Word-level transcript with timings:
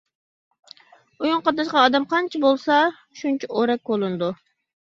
ئويۇنغا 1.23 1.43
قاتناشقان 1.49 1.83
ئادەم 1.83 2.09
قانچە 2.15 2.43
بولسا 2.47 2.79
شۇنچە 3.21 3.53
ئورەك 3.59 3.85
كولىنىدۇ. 3.93 4.33